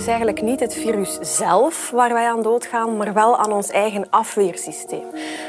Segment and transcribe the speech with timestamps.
[0.00, 4.10] is eigenlijk niet het virus zelf waar wij aan doodgaan, maar wel aan ons eigen
[4.10, 5.04] afweersysteem.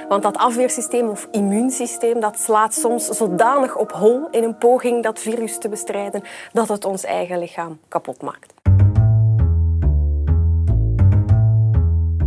[0.09, 5.19] Want dat afweersysteem of immuunsysteem dat slaat soms zodanig op hol in een poging dat
[5.19, 6.23] virus te bestrijden
[6.53, 8.53] dat het ons eigen lichaam kapot maakt.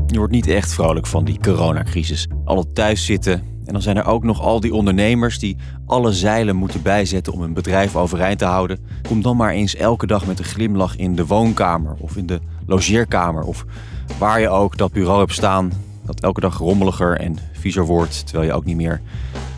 [0.06, 2.28] Je wordt niet echt vrolijk van die coronacrisis.
[2.44, 3.53] Alle thuis zitten.
[3.64, 5.56] En dan zijn er ook nog al die ondernemers die
[5.86, 8.78] alle zeilen moeten bijzetten om hun bedrijf overeind te houden.
[9.08, 12.40] Kom dan maar eens elke dag met een glimlach in de woonkamer of in de
[12.66, 13.64] logeerkamer of
[14.18, 15.72] waar je ook dat bureau hebt staan.
[16.04, 19.00] Dat elke dag rommeliger en viezer wordt, terwijl je ook niet meer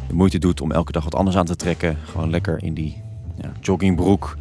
[0.08, 1.98] de moeite doet om elke dag wat anders aan te trekken.
[2.04, 3.02] Gewoon lekker in die
[3.42, 4.36] ja, joggingbroek.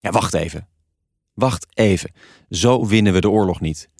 [0.00, 0.66] Ja, wacht even.
[1.34, 2.10] Wacht even.
[2.50, 3.90] Zo winnen we de oorlog niet.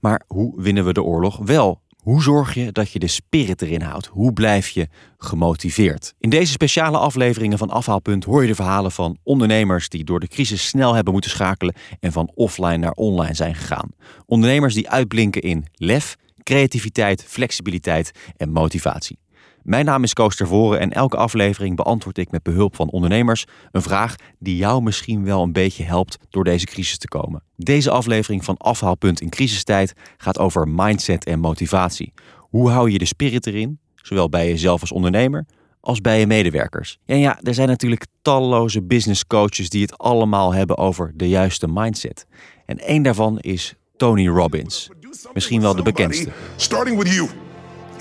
[0.00, 1.80] Maar hoe winnen we de oorlog wel?
[2.00, 4.06] Hoe zorg je dat je de spirit erin houdt?
[4.06, 6.14] Hoe blijf je gemotiveerd?
[6.18, 10.28] In deze speciale afleveringen van Afhaalpunt hoor je de verhalen van ondernemers die door de
[10.28, 13.90] crisis snel hebben moeten schakelen en van offline naar online zijn gegaan.
[14.26, 19.18] Ondernemers die uitblinken in lef, creativiteit, flexibiliteit en motivatie.
[19.62, 23.82] Mijn naam is Koos Tervoren en elke aflevering beantwoord ik met behulp van ondernemers een
[23.82, 27.42] vraag die jou misschien wel een beetje helpt door deze crisis te komen.
[27.56, 32.12] Deze aflevering van Afhaalpunt in crisistijd gaat over mindset en motivatie.
[32.36, 35.46] Hoe hou je de spirit erin, zowel bij jezelf als ondernemer,
[35.80, 36.98] als bij je medewerkers?
[37.06, 41.68] En ja, er zijn natuurlijk talloze business coaches die het allemaal hebben over de juiste
[41.68, 42.26] mindset.
[42.66, 44.88] En één daarvan is Tony Robbins.
[45.32, 46.30] Misschien wel de bekendste.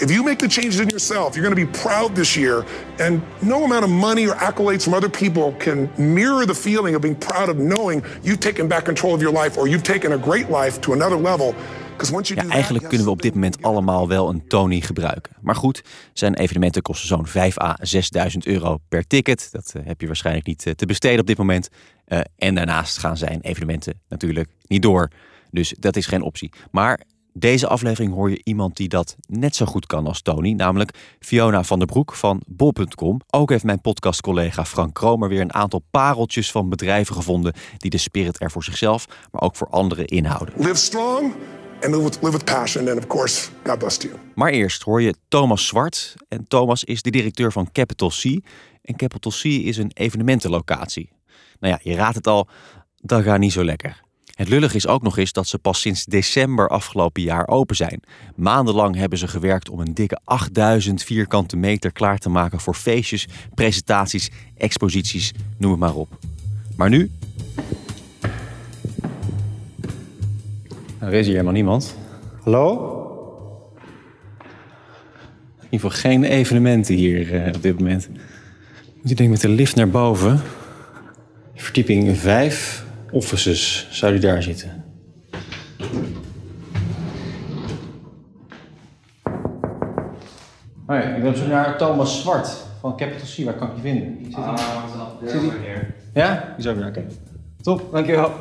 [0.02, 2.66] If you make the changes in yourself, you're going to be proud this year.
[3.00, 7.02] And no amount of money or accolades from other people can mirror the feeling of
[7.02, 10.17] being proud of knowing you've taken back control of your life or you've taken a
[10.17, 11.53] great life to another level.
[12.23, 15.36] Ja, eigenlijk kunnen we op dit moment allemaal wel een Tony gebruiken.
[15.42, 15.83] Maar goed,
[16.14, 17.77] zijn evenementen kosten zo'n 5 à
[18.30, 19.50] 6.000 euro per ticket.
[19.52, 21.70] Dat uh, heb je waarschijnlijk niet uh, te besteden op dit moment.
[22.08, 25.09] Uh, en daarnaast gaan zijn evenementen natuurlijk niet door.
[25.52, 26.52] Dus dat is geen optie.
[26.72, 27.00] Maar
[27.33, 31.64] deze aflevering hoor je iemand die dat net zo goed kan als Tony, namelijk Fiona
[31.64, 33.21] van der Broek van bol.com.
[33.30, 37.98] Ook heeft mijn podcastcollega Frank Kromer weer een aantal pareltjes van bedrijven gevonden die de
[37.98, 40.54] spirit er voor zichzelf, maar ook voor anderen inhouden.
[40.58, 41.33] Live strong
[41.81, 44.14] and live with, live with passion and of course, God bless you.
[44.36, 48.23] Maar eerst hoor je Thomas Zwart en Thomas is de directeur van Capital C.
[48.81, 51.11] En Capital C is een evenementenlocatie.
[51.59, 52.48] Nou ja, je raadt het al,
[53.02, 54.02] dat gaat niet zo lekker.
[54.39, 58.02] Het lullig is ook nog eens dat ze pas sinds december afgelopen jaar open zijn.
[58.36, 63.28] Maandenlang hebben ze gewerkt om een dikke 8000 vierkante meter klaar te maken voor feestjes,
[63.54, 66.17] presentaties, exposities, noem het maar op.
[66.76, 67.11] Maar nu?
[70.99, 71.95] Er is hier helemaal niemand.
[72.44, 72.95] Hallo?
[75.58, 78.10] In ieder geval geen evenementen hier uh, op dit moment.
[79.02, 80.42] Moet ik denk met de lift naar boven.
[81.55, 84.83] Verdieping 5, offices zou die daar zitten.
[90.87, 92.49] Oh ja, ik ben op zoek naar Thomas Zwart
[92.80, 93.45] van Capital C.
[93.45, 94.17] Waar kan ik je vinden?
[94.25, 94.43] Zit hij?
[94.45, 95.93] Ah, Zit hij?
[96.14, 96.53] Ja?
[96.58, 97.05] Die is ook weer, oké.
[97.61, 98.31] Top, dankjewel.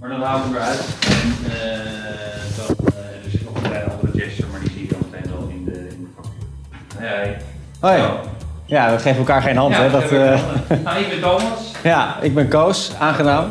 [0.00, 0.96] Maar dan hou ik hem weer uit.
[1.08, 1.52] En uh,
[2.56, 5.30] dan, uh, er zit nog een kleine andere gesture, maar die zie je dan meteen
[5.30, 7.04] wel in de, in de vakje.
[7.04, 7.36] Hey.
[7.80, 7.98] Hoi.
[7.98, 8.33] Zo.
[8.66, 9.90] Ja, we geven elkaar geen hand, Ja, hè?
[9.90, 10.82] Dat, heb ik.
[10.82, 11.72] Nou, ben Thomas.
[11.82, 13.50] ja, ik ben Koos, aangenaam.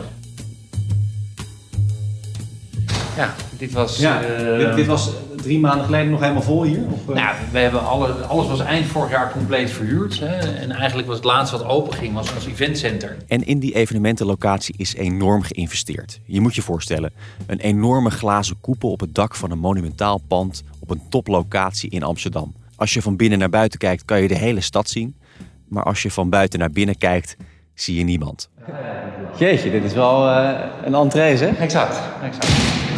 [3.15, 3.97] Ja, dit was...
[3.97, 5.11] Ja, eh, dit, dit was
[5.43, 6.83] drie maanden geleden nog helemaal vol hier?
[6.91, 7.15] Of, eh?
[7.15, 10.19] Nou, we hebben alle, alles was eind vorig jaar compleet verhuurd.
[10.19, 10.37] Hè?
[10.37, 13.17] En eigenlijk was het laatste wat open ging, was ons eventcenter.
[13.27, 16.19] En in die evenementenlocatie is enorm geïnvesteerd.
[16.25, 17.11] Je moet je voorstellen,
[17.45, 22.03] een enorme glazen koepel op het dak van een monumentaal pand op een toplocatie in
[22.03, 22.53] Amsterdam.
[22.83, 25.15] Als je van binnen naar buiten kijkt, kan je de hele stad zien.
[25.67, 27.37] Maar als je van buiten naar binnen kijkt,
[27.73, 28.49] zie je niemand.
[29.37, 30.49] Jeetje, dit is wel eh,
[30.85, 31.47] een entree, hè?
[31.47, 32.45] Exact, exact.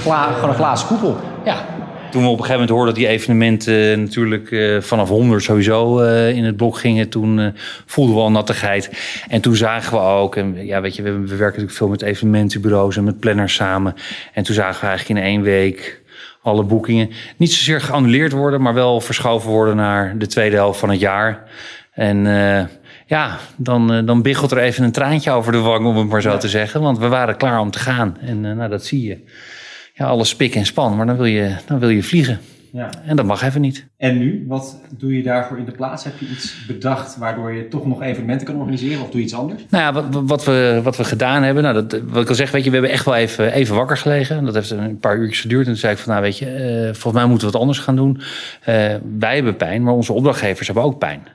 [0.02, 1.20] Gla gewoon een glazen koepel.
[1.44, 1.66] Ja.
[2.12, 6.00] Toen we op een gegeven moment hoorden dat die evenementen natuurlijk eh, vanaf 100 sowieso
[6.00, 7.48] eh, in het blok gingen, toen eh,
[7.86, 8.90] voelden we al nattigheid.
[9.28, 12.02] En toen zagen we ook, en ja, weet je, we, we werken natuurlijk veel met
[12.02, 13.94] evenementenbureaus en met planners samen.
[14.34, 16.04] En toen zagen we eigenlijk in één week
[16.46, 20.90] alle boekingen niet zozeer geannuleerd worden, maar wel verschoven worden naar de tweede helft van
[20.90, 21.44] het jaar.
[21.92, 22.66] En eh,
[23.06, 26.22] ja, dan, eh, dan biggelt er even een traantje over de wang, om het maar
[26.22, 26.82] zo te zeggen.
[26.82, 28.18] Want we waren klaar om te gaan.
[28.22, 29.18] En eh, nou, dat zie je.
[29.94, 32.40] Ja, alles spik en span, maar dan wil je, dan wil je vliegen.
[32.76, 32.90] Ja.
[33.06, 33.88] En dat mag even niet.
[33.98, 36.04] En nu, wat doe je daarvoor in de plaats?
[36.04, 39.36] Heb je iets bedacht waardoor je toch nog evenementen kan organiseren of doe je iets
[39.36, 39.66] anders?
[39.70, 42.52] Nou ja, wat, wat, we, wat we gedaan hebben, nou dat, wat ik al zeg,
[42.52, 44.46] weet je, we hebben echt wel even, even wakker gelegen.
[44.46, 45.66] Dat heeft een paar uurtjes geduurd.
[45.66, 47.80] En toen zei ik van, nou weet je, eh, volgens mij moeten we wat anders
[47.80, 48.22] gaan doen.
[48.62, 51.28] Eh, wij hebben pijn, maar onze opdrachtgevers hebben ook pijn.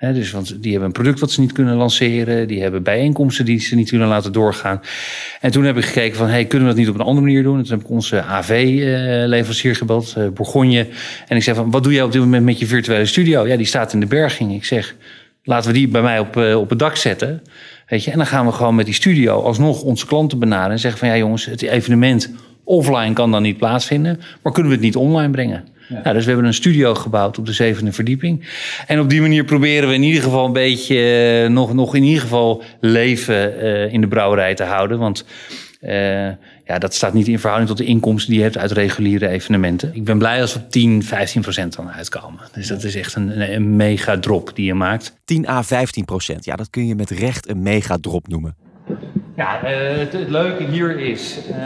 [0.00, 2.48] Dus, want die hebben een product wat ze niet kunnen lanceren.
[2.48, 4.80] Die hebben bijeenkomsten die ze niet kunnen laten doorgaan.
[5.40, 7.42] En toen heb ik gekeken van, hey, kunnen we dat niet op een andere manier
[7.42, 7.58] doen?
[7.58, 10.86] En toen heb ik onze AV-leverancier uh, gebeld, uh, Bourgogne.
[11.28, 13.46] En ik zei van, wat doe jij op dit moment met je virtuele studio?
[13.46, 14.54] Ja, die staat in de berging.
[14.54, 14.94] Ik zeg,
[15.42, 17.42] laten we die bij mij op, uh, op het dak zetten.
[17.86, 20.72] Weet je, en dan gaan we gewoon met die studio alsnog onze klanten benaderen.
[20.72, 22.30] En zeggen van, ja jongens, het evenement
[22.64, 24.20] offline kan dan niet plaatsvinden.
[24.42, 25.64] Maar kunnen we het niet online brengen?
[25.88, 26.00] Ja.
[26.02, 28.48] Nou, dus we hebben een studio gebouwd op de zevende verdieping.
[28.86, 32.02] En op die manier proberen we in ieder geval een beetje uh, nog, nog in
[32.02, 34.98] ieder geval leven uh, in de brouwerij te houden.
[34.98, 35.24] Want
[35.80, 35.90] uh,
[36.64, 39.94] ja, dat staat niet in verhouding tot de inkomsten die je hebt uit reguliere evenementen.
[39.94, 42.40] Ik ben blij als we 10, 15 procent dan uitkomen.
[42.52, 45.16] Dus dat is echt een, een mega drop die je maakt.
[45.24, 48.56] 10 à 15 procent, ja, dat kun je met recht een mega drop noemen.
[49.36, 51.56] Ja, uh, het, het, leuke hier is, uh,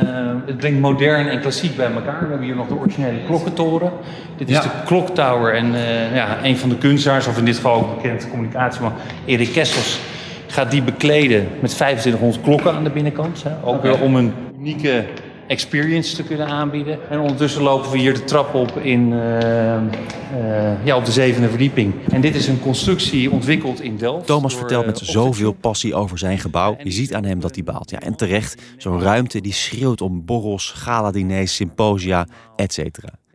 [0.46, 2.20] het brengt modern en klassiek bij elkaar.
[2.20, 3.92] We hebben hier nog de originele klokkentoren.
[4.36, 4.62] Dit is ja.
[4.62, 8.30] de kloktower en uh, ja, een van de kunstenaars, of in dit geval ook bekend
[8.30, 8.92] communicatieman,
[9.24, 10.00] Erik Kessels,
[10.46, 13.42] gaat die bekleden met 2500 klokken aan de binnenkant.
[13.42, 13.50] Hè?
[13.62, 13.90] Ook okay.
[13.90, 15.04] weer om een unieke
[15.50, 16.98] experience te kunnen aanbieden.
[17.08, 21.48] En ondertussen lopen we hier de trap op in, uh, uh, ja, op de zevende
[21.48, 21.94] verdieping.
[22.10, 24.26] En dit is een constructie ontwikkeld in Delft.
[24.26, 26.76] Thomas door, vertelt met zoveel passie over zijn gebouw.
[26.82, 27.90] Je ziet aan hem dat hij baalt.
[27.90, 32.26] Ja, en terecht, zo'n ruimte die schreeuwt om borrels, gala-diners, symposia,
[32.56, 32.78] etc.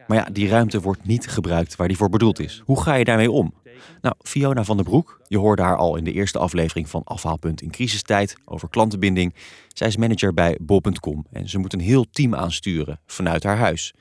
[0.07, 2.61] Maar ja, die ruimte wordt niet gebruikt waar die voor bedoeld is.
[2.65, 3.53] Hoe ga je daarmee om?
[4.01, 7.61] Nou, Fiona van der Broek, je hoorde haar al in de eerste aflevering van Afhaalpunt
[7.61, 9.33] in crisistijd over klantenbinding.
[9.67, 13.93] Zij is manager bij bol.com en ze moet een heel team aansturen vanuit haar huis.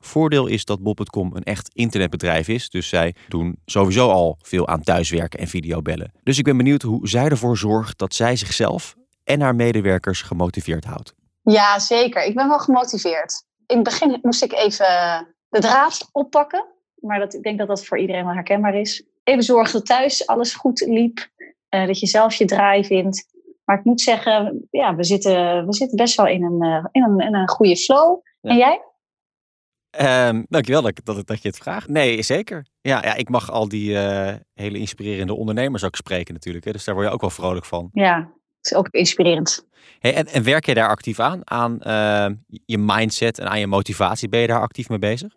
[0.00, 4.82] Voordeel is dat bol.com een echt internetbedrijf is, dus zij doen sowieso al veel aan
[4.82, 6.12] thuiswerken en videobellen.
[6.22, 10.84] Dus ik ben benieuwd hoe zij ervoor zorgt dat zij zichzelf en haar medewerkers gemotiveerd
[10.84, 11.14] houdt.
[11.42, 12.24] Ja, zeker.
[12.24, 13.44] Ik ben wel gemotiveerd.
[13.66, 14.86] In het begin moest ik even
[15.48, 16.66] de draad oppakken,
[17.00, 20.26] maar dat, ik denk dat dat voor iedereen wel herkenbaar is even zorgen dat thuis
[20.26, 21.30] alles goed liep.
[21.74, 23.30] Uh, dat je zelf je draai vindt.
[23.64, 27.02] Maar ik moet zeggen, ja, we zitten, we zitten best wel in een, uh, in
[27.02, 28.20] een, in een goede flow.
[28.40, 28.50] Ja.
[28.50, 28.82] En jij?
[30.28, 31.88] Um, dankjewel dat, dat, dat je het vraagt.
[31.88, 32.66] Nee, zeker.
[32.80, 36.64] Ja, ja ik mag al die uh, hele inspirerende ondernemers ook spreken natuurlijk.
[36.64, 37.88] Hè, dus daar word je ook wel vrolijk van.
[37.92, 38.16] Ja,
[38.56, 39.66] het is ook inspirerend.
[39.98, 41.40] Hey, en, en werk je daar actief aan?
[41.44, 41.78] Aan
[42.64, 44.28] je mindset en aan je motivatie?
[44.28, 45.34] Ben je daar actief mee bezig?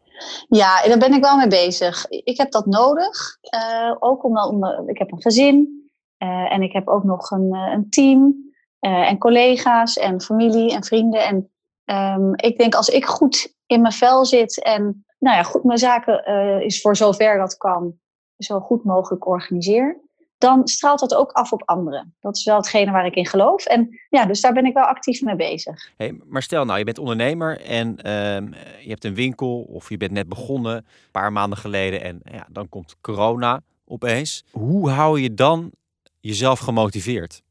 [0.47, 2.05] Ja, daar ben ik wel mee bezig.
[2.09, 3.37] Ik heb dat nodig.
[3.55, 5.89] Uh, ook omdat, omdat ik heb een gezin
[6.23, 8.43] uh, en ik heb ook nog een, een team
[8.79, 11.25] en collega's en familie en vrienden.
[11.25, 11.51] En
[12.19, 15.77] um, ik denk als ik goed in mijn vel zit en nou ja, goed mijn
[15.77, 16.25] zaken
[16.63, 17.99] is voor zover dat kan,
[18.37, 20.01] zo goed mogelijk organiseer,
[20.37, 22.15] dan straalt dat ook af op anderen.
[22.19, 23.65] Dat is wel hetgene waar ik in geloof.
[23.65, 25.89] En ja, dus daar ben ik wel actief mee bezig.
[25.97, 29.97] Hey, maar stel nou, je bent ondernemer en uh, je hebt een winkel of je
[29.97, 34.45] bent net begonnen, een paar maanden geleden, en ja, dan komt corona opeens.
[34.51, 35.71] Hoe hou je dan
[36.19, 37.41] jezelf gemotiveerd?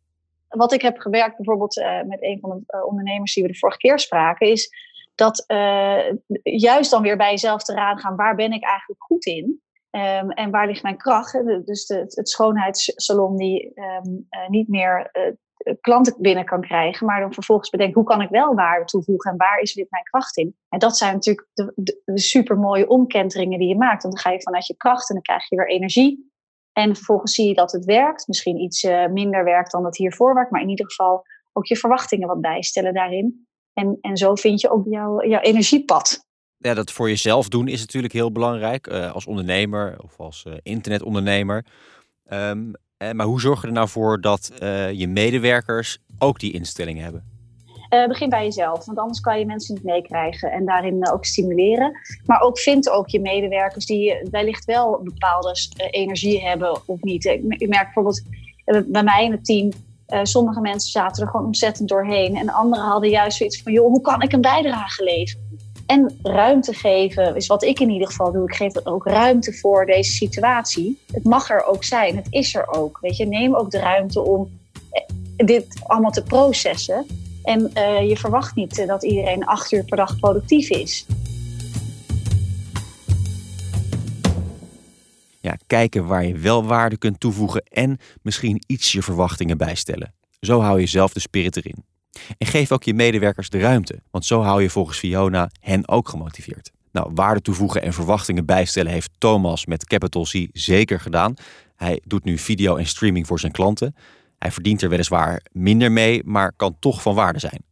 [0.49, 3.59] Wat ik heb gewerkt bijvoorbeeld uh, met een van de uh, ondernemers die we de
[3.59, 4.71] vorige keer spraken, is
[5.15, 9.27] dat uh, juist dan weer bij jezelf te raden gaan, waar ben ik eigenlijk goed
[9.27, 9.63] in?
[9.97, 11.33] Um, en waar ligt mijn kracht?
[11.65, 17.21] Dus de, het schoonheidssalon die um, uh, niet meer uh, klanten binnen kan krijgen, maar
[17.21, 20.37] dan vervolgens bedenkt hoe kan ik wel waarde toevoegen en waar is dit mijn kracht
[20.37, 20.57] in?
[20.69, 24.03] En dat zijn natuurlijk de, de, de super mooie omkenteringen die je maakt.
[24.03, 26.33] Want dan ga je vanuit je kracht en dan krijg je weer energie.
[26.73, 28.27] En vervolgens zie je dat het werkt.
[28.27, 32.29] Misschien iets minder werkt dan het hiervoor werkt, maar in ieder geval ook je verwachtingen
[32.29, 33.47] wat bijstellen daarin.
[33.73, 36.27] En, en zo vind je ook jouw, jouw energiepad
[36.59, 38.87] ja, dat voor jezelf doen is natuurlijk heel belangrijk.
[38.87, 41.65] Uh, als ondernemer of als uh, internetondernemer.
[42.33, 44.53] Um, eh, maar hoe zorg je er nou voor dat
[44.93, 47.33] je medewerkers ook die instelling hebben?
[48.09, 51.93] begin bij jezelf, want anders kan je mensen niet meekrijgen en daarin ook stimuleren.
[52.27, 55.57] Maar ook vind ook je medewerkers die wellicht wel bepaalde
[55.91, 57.25] energie hebben of niet.
[57.25, 58.23] Ik merk bijvoorbeeld
[58.87, 59.73] bij mij in het team,
[60.23, 64.01] sommige mensen zaten er gewoon ontzettend doorheen en anderen hadden juist zoiets van, joh, hoe
[64.01, 65.45] kan ik een bijdrage leveren?
[65.87, 68.49] En ruimte geven is wat ik in ieder geval doe.
[68.49, 70.99] Ik geef er ook ruimte voor deze situatie.
[71.13, 72.17] Het mag er ook zijn.
[72.17, 72.99] Het is er ook.
[73.01, 74.51] Weet je, neem ook de ruimte om
[74.91, 77.07] eh, dit allemaal te processen.
[77.43, 81.07] En uh, je verwacht niet dat iedereen acht uur per dag productief is.
[85.41, 90.15] Ja, kijken waar je wel waarde kunt toevoegen en misschien iets je verwachtingen bijstellen.
[90.41, 91.85] Zo hou je zelf de spirit erin.
[92.39, 96.09] En geef ook je medewerkers de ruimte, want zo hou je volgens Fiona hen ook
[96.09, 96.73] gemotiveerd.
[96.93, 101.35] Nou, waarde toevoegen en verwachtingen bijstellen heeft Thomas met Capital C zeker gedaan.
[101.77, 103.95] Hij doet nu video en streaming voor zijn klanten.
[104.39, 107.63] Hij verdient er weliswaar minder mee, maar kan toch van waarde zijn.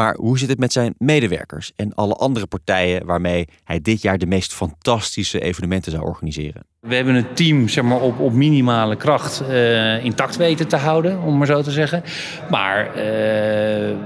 [0.00, 4.18] Maar hoe zit het met zijn medewerkers en alle andere partijen waarmee hij dit jaar
[4.18, 6.62] de meest fantastische evenementen zou organiseren?
[6.80, 11.22] We hebben het team zeg maar, op, op minimale kracht uh, intact weten te houden,
[11.22, 12.02] om maar zo te zeggen.
[12.50, 13.96] Maar uh,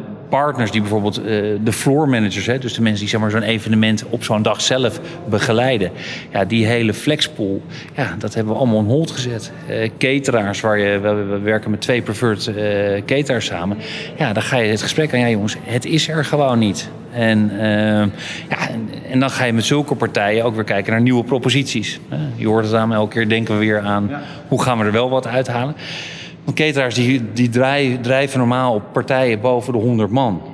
[0.41, 1.27] partners die bijvoorbeeld uh,
[1.65, 4.61] de floor managers, hè, dus de mensen die zeg maar, zo'n evenement op zo'n dag
[4.61, 5.91] zelf begeleiden,
[6.33, 7.63] ja, die hele flexpool,
[7.97, 9.53] ja, dat hebben we allemaal on hold gezet.
[9.99, 12.51] cateraars, waar je, we, we, werken met twee preferred
[13.07, 13.77] cateraars samen,
[14.19, 16.91] ja, dan ga je het gesprek aan, ja jongens, het is er gewoon niet.
[17.13, 17.61] En, uh,
[18.49, 22.01] ja, en, en, dan ga je met zulke partijen ook weer kijken naar nieuwe proposities.
[22.37, 24.11] Je hoort het aan elke keer denken we weer aan
[24.49, 25.75] hoe gaan we er wel wat uithalen.
[26.45, 27.51] Want cateraars die, die
[28.01, 30.54] drijven normaal op partijen boven de 100 man.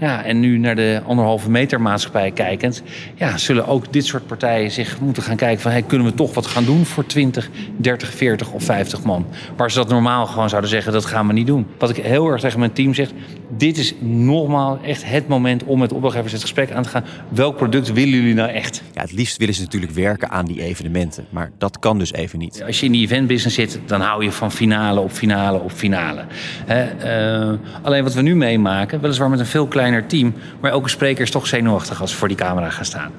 [0.00, 2.82] Ja, en nu naar de anderhalve meter maatschappij kijkend,
[3.14, 6.34] ja, zullen ook dit soort partijen zich moeten gaan kijken van hey, kunnen we toch
[6.34, 9.26] wat gaan doen voor 20, 30, 40 of 50 man.
[9.56, 11.66] Waar ze dat normaal gewoon zouden zeggen, dat gaan we niet doen.
[11.78, 13.10] Wat ik heel erg tegen mijn team zeg,
[13.56, 17.04] dit is nogmaals echt het moment om met opdrachtgevers het gesprek aan te gaan.
[17.28, 18.82] Welk product willen jullie nou echt?
[18.94, 22.38] Ja, het liefst willen ze natuurlijk werken aan die evenementen, maar dat kan dus even
[22.38, 22.62] niet.
[22.66, 26.24] Als je in die eventbusiness zit, dan hou je van finale op finale op finale.
[26.68, 27.52] uh,
[27.82, 30.34] alleen wat we nu meemaken, weliswaar met een veel kleiner team.
[30.60, 33.12] Maar elke spreker is toch zenuwachtig als ze voor die camera gaan staan.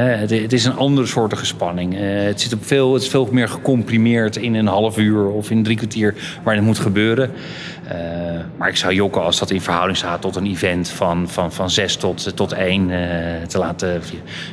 [0.00, 1.94] Het is een andere soortige spanning.
[1.94, 5.50] Eh, het, zit op veel, het is veel meer gecomprimeerd in een half uur of
[5.50, 7.30] in drie kwartier waar het moet gebeuren.
[7.88, 7.96] Eh,
[8.56, 11.70] maar ik zou jokken als dat in verhouding staat tot een event van, van, van
[11.70, 12.98] zes tot, tot één uh,
[13.46, 14.02] te laten.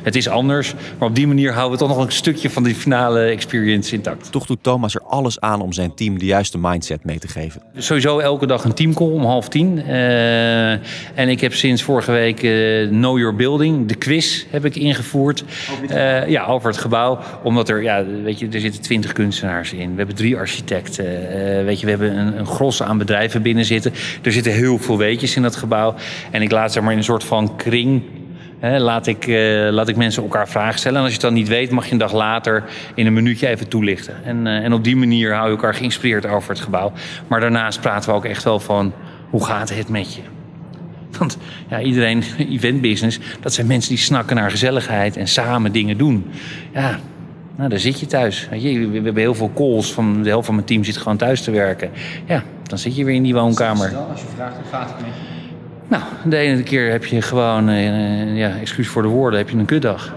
[0.02, 2.74] Het is anders, maar op die manier houden we toch nog een stukje van die
[2.74, 4.32] finale experience intact.
[4.32, 7.62] Toch doet Thomas er alles aan om zijn team de juiste mindset mee te geven.
[7.76, 9.82] Sowieso elke dag een teamcall om half tien.
[11.14, 12.38] en ik heb sinds vorige week
[12.88, 15.44] Know Your Building, de quiz, heb ik ingevoerd.
[15.90, 17.18] Uh, ja, over het gebouw.
[17.42, 19.90] Omdat er, ja, weet je, er zitten twintig kunstenaars in.
[19.90, 21.04] We hebben drie architecten.
[21.04, 23.92] Uh, weet je, we hebben een, een gros aan bedrijven binnen zitten.
[24.22, 25.94] Er zitten heel veel weetjes in dat gebouw.
[26.30, 28.02] En ik laat zeg maar in een soort van kring
[28.60, 30.98] laat, ik, uh, laat ik mensen elkaar vragen stellen.
[30.98, 33.48] En als je het dan niet weet, mag je een dag later in een minuutje
[33.48, 34.24] even toelichten.
[34.24, 36.92] En, uh, en op die manier hou je elkaar geïnspireerd over het gebouw.
[37.26, 38.92] Maar daarnaast praten we ook echt wel van
[39.30, 40.20] hoe gaat het met je?
[41.18, 46.24] Want ja, iedereen, eventbusiness, dat zijn mensen die snakken naar gezelligheid en samen dingen doen.
[46.72, 46.98] Ja,
[47.56, 48.48] nou, daar zit je thuis.
[48.50, 51.16] Weet je, we hebben heel veel calls, van de helft van mijn team zit gewoon
[51.16, 51.90] thuis te werken.
[52.26, 53.96] Ja, dan zit je weer in die woonkamer.
[53.96, 55.34] Als je vraagt hoe gaat het met je?
[55.88, 59.56] Nou, de ene keer heb je gewoon, uh, ja, excuus voor de woorden, heb je
[59.56, 60.14] een kutdag.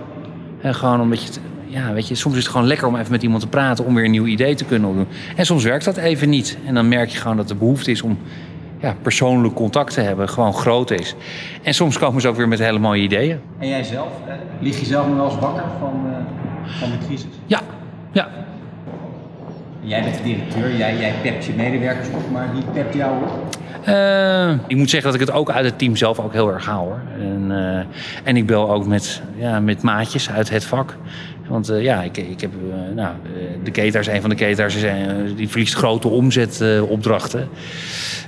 [0.62, 3.24] En gewoon omdat je, ja, weet je, soms is het gewoon lekker om even met
[3.24, 5.08] iemand te praten om weer een nieuw idee te kunnen doen.
[5.36, 6.58] En soms werkt dat even niet.
[6.66, 8.18] En dan merk je gewoon dat de behoefte is om
[8.80, 11.16] ja, persoonlijk contact te hebben gewoon groot is.
[11.62, 13.40] En soms komen ze ook weer met hele mooie ideeën.
[13.60, 14.08] En jij zelf?
[14.28, 17.32] Eh, lig je zelf nog wel eens wakker van, uh, van de crisis?
[17.46, 17.60] Ja,
[18.12, 18.28] ja.
[19.80, 23.58] Jij bent de directeur, jij, jij pept je medewerkers op, maar wie pept jou op?
[23.88, 26.66] Uh, ik moet zeggen dat ik het ook uit het team zelf ook heel erg
[26.66, 27.02] haal hoor.
[27.20, 27.80] En, uh,
[28.24, 30.96] en ik bel ook met, ja, met maatjes uit het vak.
[31.48, 32.52] Want uh, ja, ik, ik heb,
[32.96, 33.16] nou,
[33.64, 34.76] de keters, een van de keters,
[35.36, 37.50] die verliest grote omzetopdrachten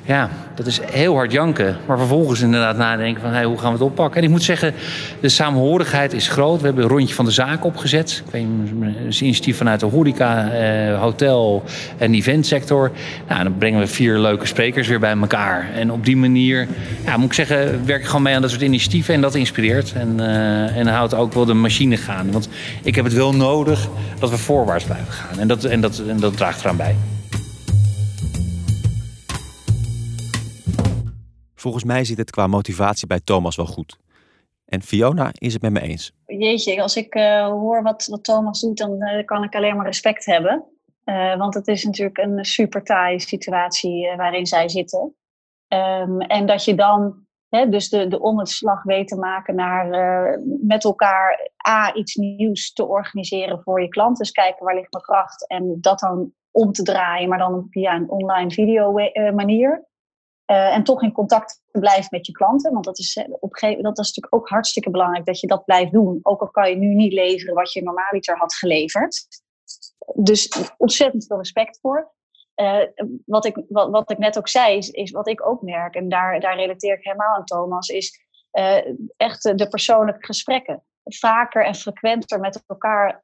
[0.09, 1.77] ja, dat is heel hard janken.
[1.85, 4.17] Maar vervolgens inderdaad nadenken van hey, hoe gaan we het oppakken.
[4.17, 4.73] En ik moet zeggen,
[5.19, 6.59] de samenhorigheid is groot.
[6.59, 8.23] We hebben een rondje van de zaak opgezet.
[8.25, 11.63] Ik weet, een initiatief vanuit de horeca, eh, hotel
[11.97, 12.91] en eventsector.
[13.27, 15.69] Nou, dan brengen we vier leuke sprekers weer bij elkaar.
[15.75, 16.67] En op die manier,
[17.05, 19.13] ja, moet ik zeggen, werk ik gewoon mee aan dat soort initiatieven.
[19.13, 19.93] En dat inspireert.
[19.93, 20.19] En,
[20.75, 22.31] en houdt ook wel de machine gaan.
[22.31, 22.49] Want
[22.83, 23.87] ik heb het wel nodig
[24.19, 25.39] dat we voorwaarts blijven gaan.
[25.39, 26.95] En dat, en dat, en dat draagt eraan bij.
[31.55, 33.97] Volgens mij zit het qua motivatie bij Thomas wel goed.
[34.65, 36.11] En Fiona is het met me eens.
[36.25, 39.85] Jeetje, als ik uh, hoor wat, wat Thomas doet, dan uh, kan ik alleen maar
[39.85, 40.63] respect hebben.
[41.05, 45.15] Uh, want het is natuurlijk een super taaie situatie waarin zij zitten.
[45.67, 49.87] Um, en dat je dan dus de, de omslag weet te maken naar
[50.61, 54.17] met elkaar A, iets nieuws te organiseren voor je klant.
[54.17, 57.95] Dus kijken waar ligt mijn kracht en dat dan om te draaien, maar dan via
[57.95, 58.93] een online video
[59.33, 59.87] manier.
[60.51, 62.73] Uh, en toch in contact blijven met je klanten.
[62.73, 65.91] Want dat is, eh, op dat is natuurlijk ook hartstikke belangrijk dat je dat blijft
[65.91, 66.19] doen.
[66.21, 69.27] Ook al kan je nu niet leveren wat je normaaliter had geleverd.
[70.13, 72.11] Dus ontzettend veel respect voor.
[72.61, 72.81] Uh,
[73.25, 76.09] wat, ik, wat, wat ik net ook zei, is, is, wat ik ook merk, en
[76.09, 78.77] daar, daar relateer ik helemaal aan Thomas, is uh,
[79.17, 80.83] echt de persoonlijke gesprekken.
[81.03, 83.19] Vaker en frequenter met elkaar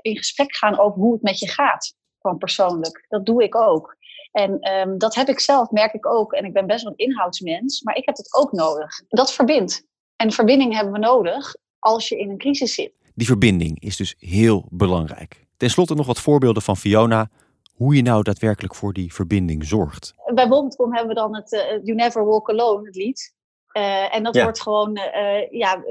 [0.00, 1.94] in gesprek gaan over hoe het met je gaat.
[2.18, 3.04] Gewoon persoonlijk.
[3.08, 3.96] Dat doe ik ook.
[4.32, 6.32] En um, dat heb ik zelf, merk ik ook.
[6.32, 8.90] En ik ben best wel een inhoudsmens, maar ik heb het ook nodig.
[9.08, 9.86] Dat verbindt.
[10.16, 12.92] En verbinding hebben we nodig als je in een crisis zit.
[13.14, 15.46] Die verbinding is dus heel belangrijk.
[15.56, 17.30] Ten slotte nog wat voorbeelden van Fiona.
[17.74, 20.14] Hoe je nou daadwerkelijk voor die verbinding zorgt.
[20.34, 23.32] Bij Bol.com hebben we dan het uh, You Never Walk Alone, het lied.
[24.10, 24.42] en dat Ja.
[24.42, 25.82] wordt gewoon, eh, ja,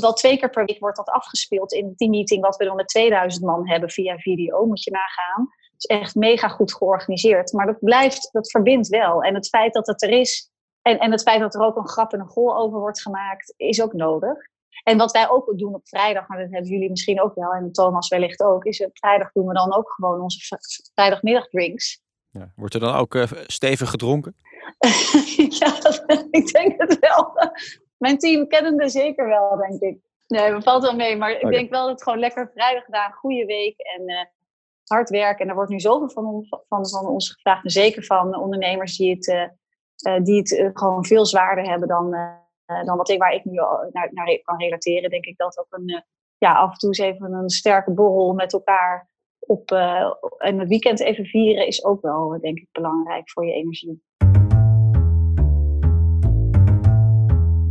[0.00, 2.88] wel twee keer per week wordt dat afgespeeld in het teammeeting wat we dan met
[2.88, 5.48] 2000 man hebben via video, moet je nagaan.
[5.72, 7.52] Het is echt mega goed georganiseerd.
[7.52, 9.22] Maar dat blijft, dat verbindt wel.
[9.22, 10.50] En het feit dat het er is,
[10.82, 13.54] en, en het feit dat er ook een grap en een goal over wordt gemaakt,
[13.56, 14.50] is ook nodig.
[14.82, 17.72] En wat wij ook doen op vrijdag, maar dat hebben jullie misschien ook wel, en
[17.72, 20.58] Thomas wellicht ook, is op vrijdag doen we dan ook gewoon onze
[20.94, 22.00] vrijdagmiddagdrinks.
[22.30, 22.52] Ja.
[22.56, 24.36] Wordt er dan ook eh, stevig gedronken?
[25.60, 27.32] ja, dat- ik denk het wel.
[27.98, 29.98] Mijn team kennende zeker wel, denk ik.
[30.26, 31.16] Nee, dat valt wel mee.
[31.16, 34.24] Maar ik denk wel dat het gewoon lekker vrijdag gedaan, goede week en eh,
[34.84, 35.42] hard werken.
[35.44, 37.64] En er wordt nu zoveel van, ons- van, van ons gevraagd.
[37.64, 42.14] En zeker van ondernemers die het, eh, die het gewoon veel zwaarder hebben dan,
[42.84, 45.10] dan wat ik, waar ik nu al naar, kan relateren.
[45.10, 46.00] Denk ik dat ook een, eh,
[46.38, 50.68] ja, af en toe eens even een sterke borrel met elkaar op, eh, en het
[50.68, 54.02] weekend even vieren is ook wel, eh, denk ik, belangrijk voor je energie.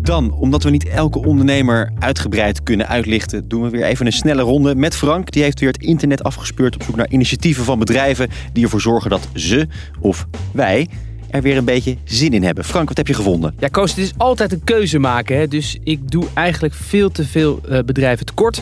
[0.01, 4.41] Dan, omdat we niet elke ondernemer uitgebreid kunnen uitlichten, doen we weer even een snelle
[4.41, 5.31] ronde met Frank.
[5.31, 9.10] Die heeft weer het internet afgespeurd op zoek naar initiatieven van bedrijven die ervoor zorgen
[9.10, 9.67] dat ze
[10.00, 10.88] of wij
[11.31, 12.63] er weer een beetje zin in hebben.
[12.63, 13.53] Frank, wat heb je gevonden?
[13.59, 15.38] Ja, Koos, het is altijd een keuze maken.
[15.38, 15.47] Hè?
[15.47, 18.61] Dus ik doe eigenlijk veel te veel eh, bedrijven tekort.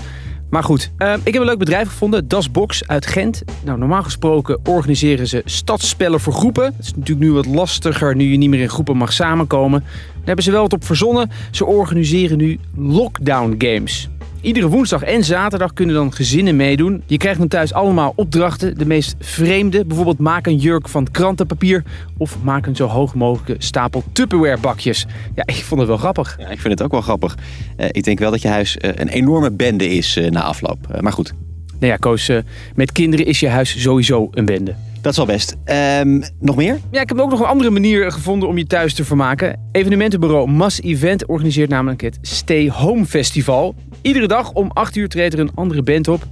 [0.50, 3.44] Maar goed, eh, ik heb een leuk bedrijf gevonden, Das Box uit Gent.
[3.64, 6.64] Nou, normaal gesproken organiseren ze stadsspellen voor groepen.
[6.64, 9.84] Dat is natuurlijk nu wat lastiger nu je niet meer in groepen mag samenkomen.
[10.30, 11.30] Hebben ze wel wat op verzonnen.
[11.52, 14.10] Ze organiseren nu lockdown games.
[14.42, 17.04] Iedere woensdag en zaterdag kunnen dan gezinnen meedoen.
[17.06, 18.78] Je krijgt dan thuis allemaal opdrachten.
[18.78, 21.84] De meest vreemde, bijvoorbeeld maak een jurk van krantenpapier...
[22.18, 25.06] of maak een zo hoog mogelijke stapel Tupperware bakjes.
[25.36, 26.36] Ja, ik vond het wel grappig.
[26.40, 27.38] Ja, ik vind het ook wel grappig.
[27.76, 31.02] Eh, ik denk wel dat je huis eh, een enorme bende is eh, na afloop.
[31.02, 31.34] Maar goed,
[31.80, 32.32] Nou ja, Koos,
[32.76, 34.76] met kinderen is je huis sowieso een bende.
[35.02, 35.56] Dat is wel best.
[35.64, 36.80] Ehm, nog meer?
[36.92, 39.60] Ja, ik heb ook nog een andere manier gevonden om je thuis te vermaken.
[39.72, 43.76] Evenementenbureau Mass Event organiseert namelijk het Stay Home Festival.
[44.02, 46.28] Iedere dag om 8 uur treedt er een andere band op.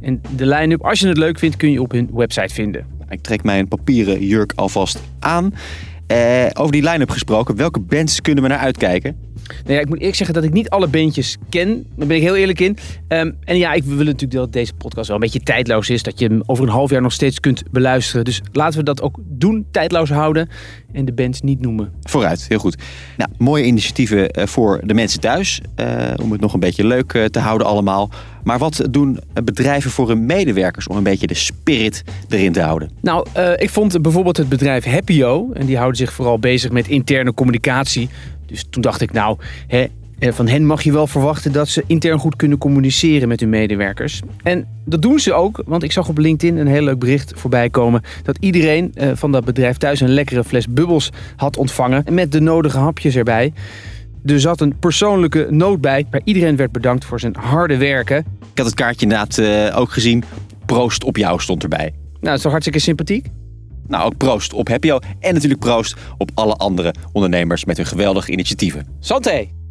[0.00, 2.86] En de line-up, als je het leuk vindt, kun je op hun website vinden.
[3.08, 5.54] Ik trek mijn papieren jurk alvast aan.
[6.06, 9.16] Eh, over die line-up gesproken, welke bands kunnen we naar uitkijken?
[9.48, 11.86] Nou ja, ik moet eerlijk zeggen dat ik niet alle bandjes ken.
[11.96, 12.76] Daar ben ik heel eerlijk in.
[13.08, 16.02] Ehm, en ja, ik wil natuurlijk dat deze podcast wel een beetje tijdloos is.
[16.02, 18.24] Dat je hem over een half jaar nog steeds kunt beluisteren.
[18.24, 20.48] Dus laten we dat ook doen, tijdloos houden.
[20.92, 21.92] En de bands niet noemen.
[22.02, 22.76] Vooruit, heel goed.
[23.16, 25.60] Nou, mooie initiatieven eh, voor de mensen thuis.
[25.74, 25.86] eh,
[26.22, 28.10] om het nog een beetje leuk eh, te houden allemaal.
[28.44, 32.90] Maar wat doen bedrijven voor hun medewerkers om een beetje de spirit erin te houden?
[33.00, 33.26] Nou,
[33.56, 35.50] ik vond bijvoorbeeld het bedrijf Happyo.
[35.52, 38.08] En die houden zich vooral bezig met interne communicatie.
[38.52, 39.86] Dus toen dacht ik, nou, hè,
[40.18, 43.48] eh, van hen mag je wel verwachten dat ze intern goed kunnen communiceren met hun
[43.48, 44.20] medewerkers.
[44.42, 47.70] En dat doen ze ook, want ik zag op LinkedIn een heel leuk bericht voorbij
[47.70, 48.02] komen.
[48.22, 52.04] Dat iedereen eh, van dat bedrijf thuis een lekkere fles bubbels had ontvangen.
[52.10, 53.52] Met de nodige hapjes erbij.
[54.24, 58.18] Er zat een persoonlijke noot bij, waar iedereen werd bedankt voor zijn harde werken.
[58.52, 60.24] Ik had het kaartje inderdaad eh, ook gezien.
[60.66, 61.92] Proost op jou stond erbij.
[62.02, 63.26] Nou, dat is toch hartstikke sympathiek?
[63.88, 64.98] Nou, ook proost op Happyo.
[65.20, 68.86] En natuurlijk proost op alle andere ondernemers met hun geweldige initiatieven.
[69.00, 69.61] Santé!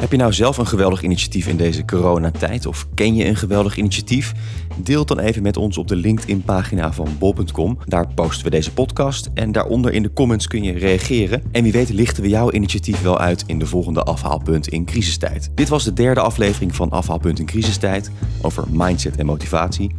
[0.00, 2.66] Heb je nou zelf een geweldig initiatief in deze coronatijd?
[2.66, 4.32] Of ken je een geweldig initiatief?
[4.76, 7.78] Deel dan even met ons op de LinkedIn-pagina van bol.com.
[7.84, 11.42] Daar posten we deze podcast en daaronder in de comments kun je reageren.
[11.52, 15.50] En wie weet lichten we jouw initiatief wel uit in de volgende afhaalpunt in crisistijd.
[15.54, 18.10] Dit was de derde aflevering van Afhaalpunt in crisistijd
[18.42, 19.94] over mindset en motivatie.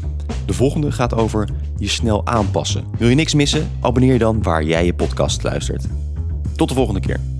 [0.45, 2.83] De volgende gaat over je snel aanpassen.
[2.97, 3.71] Wil je niks missen?
[3.79, 5.85] Abonneer je dan waar jij je podcast luistert.
[6.55, 7.30] Tot de volgende keer.